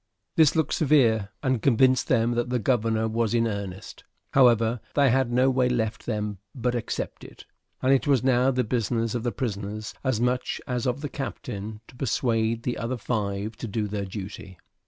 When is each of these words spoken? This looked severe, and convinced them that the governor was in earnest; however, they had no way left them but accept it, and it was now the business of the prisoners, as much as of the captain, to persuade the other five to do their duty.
This 0.35 0.55
looked 0.55 0.73
severe, 0.73 1.29
and 1.43 1.61
convinced 1.61 2.07
them 2.07 2.31
that 2.31 2.49
the 2.49 2.57
governor 2.57 3.07
was 3.07 3.35
in 3.35 3.45
earnest; 3.47 4.03
however, 4.33 4.79
they 4.95 5.11
had 5.11 5.31
no 5.31 5.51
way 5.51 5.69
left 5.69 6.07
them 6.07 6.39
but 6.55 6.73
accept 6.73 7.23
it, 7.23 7.45
and 7.83 7.93
it 7.93 8.07
was 8.07 8.23
now 8.23 8.49
the 8.49 8.63
business 8.63 9.13
of 9.13 9.21
the 9.21 9.31
prisoners, 9.31 9.93
as 10.03 10.19
much 10.19 10.59
as 10.65 10.87
of 10.87 11.01
the 11.01 11.09
captain, 11.09 11.81
to 11.87 11.93
persuade 11.95 12.63
the 12.63 12.79
other 12.79 12.97
five 12.97 13.55
to 13.57 13.67
do 13.67 13.87
their 13.87 14.05
duty. 14.05 14.57